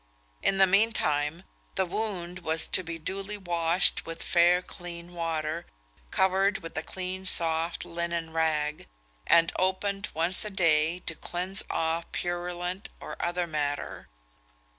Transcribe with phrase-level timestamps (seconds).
[0.41, 1.43] In the mean time,
[1.75, 5.67] the wound was to be duly washed with fair clean water,
[6.09, 8.87] covered with a clean, soft, linen rag,
[9.27, 14.09] and opened once a day to cleanse off purulent or other matter.